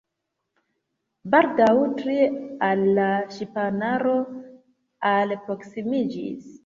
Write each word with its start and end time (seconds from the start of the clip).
Baldaŭ 1.33 1.75
tri 1.99 2.15
el 2.69 2.81
la 3.01 3.05
ŝipanaro 3.37 4.17
alproksimiĝis. 5.11 6.51